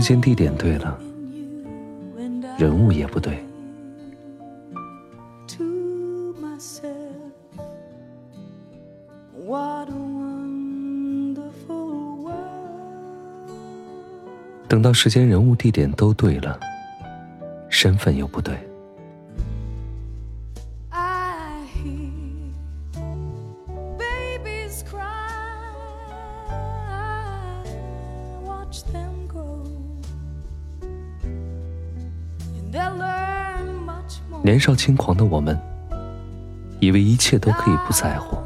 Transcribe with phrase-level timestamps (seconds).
[0.00, 0.98] 时间地点对了，
[2.58, 3.38] 人物也不对。
[14.66, 16.58] 等到时间、人物、地点都对了，
[17.68, 18.56] 身份又不对。
[34.42, 35.58] 年少轻狂的我们，
[36.78, 38.38] 以为一切都可以不在乎，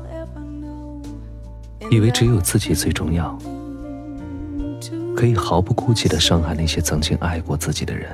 [1.91, 3.39] 以为只有自己最重要，
[5.15, 8.11] 可以毫不顾忌的伤害那些曾经爱过自己的人。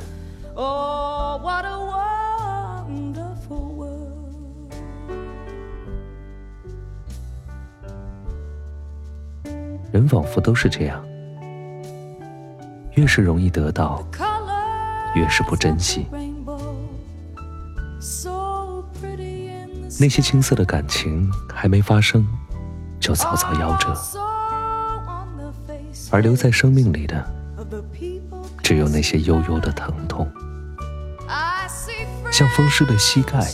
[9.93, 11.05] 人仿佛都是这样，
[12.95, 14.07] 越是容易得到，
[15.15, 16.07] 越是不珍惜。
[19.99, 22.27] 那些青涩的感情还没发生，
[22.99, 23.95] 就早早夭折，
[26.11, 27.23] 而留在生命里的，
[28.63, 30.31] 只有那些悠悠的疼痛，
[32.31, 33.45] 像风湿的膝盖，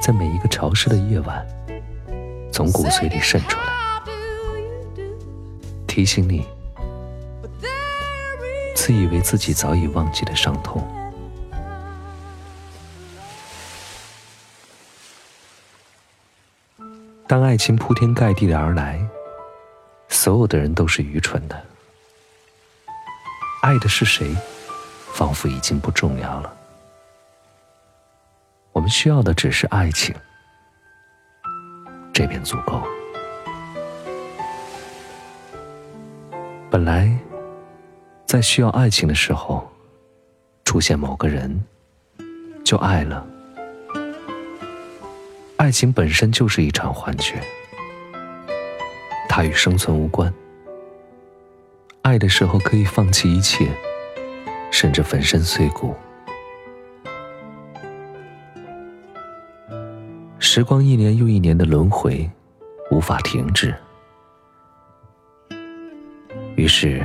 [0.00, 1.46] 在每一个潮湿的夜晚，
[2.50, 3.66] 从骨髓里渗出来，
[5.86, 6.46] 提醒你，
[8.76, 10.86] 自以为自己早已忘记的伤痛。
[17.26, 19.00] 当爱情铺天盖地的而来，
[20.08, 21.64] 所有的人都是愚蠢的。
[23.62, 24.36] 爱的是谁，
[25.12, 26.52] 仿佛已经不重要了。
[28.70, 30.14] 我们需要的只是爱情，
[32.12, 32.80] 这便足够。
[36.70, 37.10] 本来，
[38.26, 39.66] 在需要爱情的时候，
[40.64, 41.64] 出现某个人，
[42.64, 43.24] 就爱了。
[45.56, 47.40] 爱情本身就是一场幻觉，
[49.28, 50.32] 它与生存无关。
[52.02, 53.70] 爱的时候可以放弃一切，
[54.72, 55.94] 甚至粉身碎骨。
[60.38, 62.28] 时光一年又一年的轮回，
[62.90, 63.74] 无法停止。
[66.56, 67.04] 于是，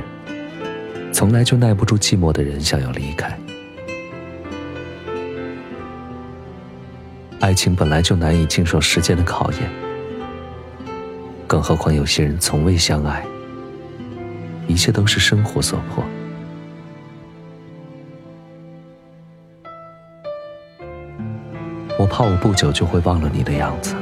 [1.12, 3.38] 从来就耐不住寂寞的人想要离开。
[7.38, 9.70] 爱情本来就难以经受时间的考验，
[11.46, 13.24] 更何况有些人从未相爱，
[14.66, 16.04] 一切都是生活所迫。
[21.98, 23.94] 我怕我不久就会忘了你的样子，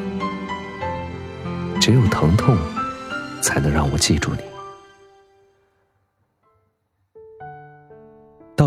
[1.80, 2.56] 只有疼痛，
[3.42, 4.49] 才能让我记住你。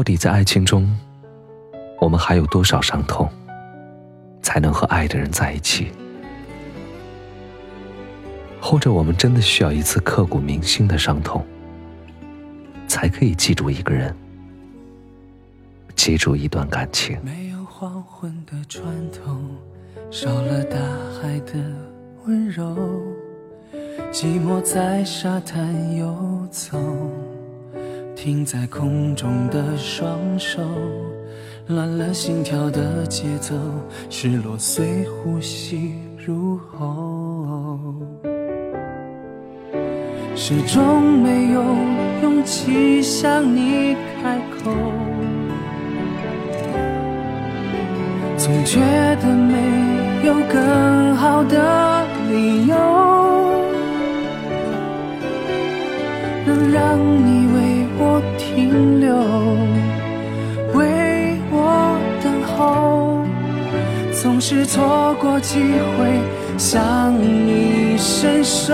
[0.03, 0.86] 到底在爱情中，
[2.02, 3.25] 我们还有多少伤痛？
[4.41, 5.94] 才能和爱的人在一起，
[8.59, 11.41] 或者我们真的需要一次刻骨铭心的伤痛，
[12.86, 14.14] 才可以记住一个人，
[15.96, 17.18] 记住一段感情。
[17.24, 19.56] 没有黄昏的传统，
[20.12, 20.78] 少了大
[21.22, 21.53] 海的
[22.25, 22.75] 温柔，
[24.12, 26.78] 寂寞在沙滩游走，
[28.16, 30.62] 停在空中的双手。
[31.68, 33.56] 乱了心跳的节奏，
[34.09, 37.79] 失落随呼吸入喉，
[40.35, 41.64] 始终没有
[42.22, 44.72] 勇气向你开口，
[48.35, 48.82] 总觉
[49.22, 49.34] 得
[64.23, 66.17] 总是错过机会
[66.58, 68.73] 向你伸手，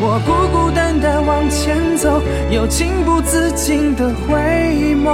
[0.00, 5.12] 我孤孤单单往前走，又情不自禁的回眸。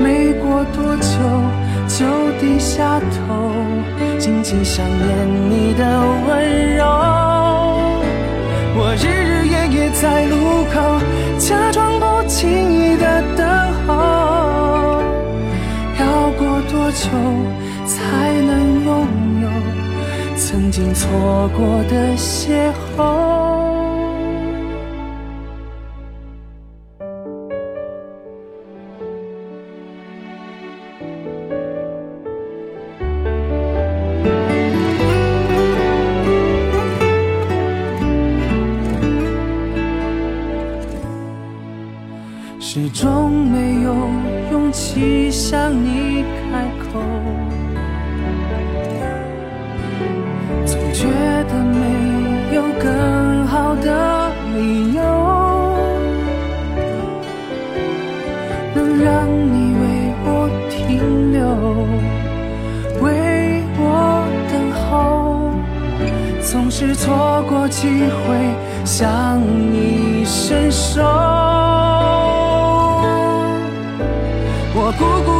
[0.00, 1.10] 没过多久。
[1.86, 2.06] 就
[2.40, 3.52] 低下头，
[4.16, 5.84] 紧紧想念你的
[6.26, 6.84] 温柔。
[8.76, 11.00] 我日日夜夜在路口，
[11.36, 12.89] 假装不经意
[17.00, 17.08] 久
[17.86, 19.06] 才能拥
[19.40, 19.48] 有
[20.36, 23.40] 曾经错过的邂逅？
[42.60, 43.94] 始终没有
[44.52, 46.09] 勇气向你
[51.00, 51.06] 觉
[51.48, 55.00] 得没有更好的理由，
[58.74, 59.82] 能让你为
[60.26, 60.28] 我
[60.68, 61.40] 停留，
[63.02, 63.08] 为
[63.78, 63.82] 我
[64.52, 64.92] 等候，
[66.42, 68.36] 总是错过机会
[68.84, 71.00] 向你伸手。
[74.74, 75.39] 我孤孤，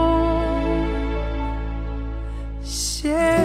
[3.01, 3.40] 邂。